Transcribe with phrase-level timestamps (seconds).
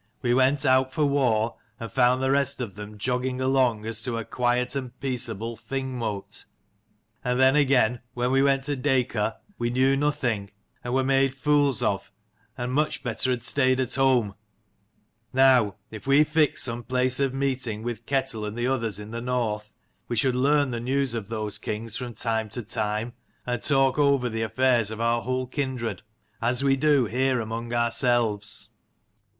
[0.23, 4.17] We went out for war, and found the rest of them jogging along as to
[4.17, 6.45] a quiet and peaceable Thing mote.
[7.23, 10.49] And then again when we went to Dacor we knew nothing,
[10.83, 12.11] and were but made fools of,
[12.57, 14.33] and much better had stayed at home.
[15.33, 19.21] Now if we fixed some place of meeting with Ketel and the others in the
[19.21, 19.75] north,
[20.07, 23.13] we should learn the news of those kings from time to time,
[23.45, 26.01] and talk 75 over the affairs of our whole kindred,
[26.41, 28.71] as we do here among ourselves."